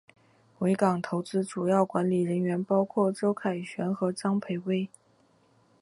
[0.57, 4.89] 维港投资主要管理人员包括周凯旋和张培薇。